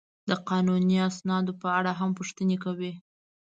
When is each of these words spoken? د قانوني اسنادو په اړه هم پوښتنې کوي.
د 0.29 0.31
قانوني 0.49 0.97
اسنادو 1.09 1.53
په 1.61 1.67
اړه 1.79 1.91
هم 1.99 2.09
پوښتنې 2.19 2.57
کوي. 2.63 2.93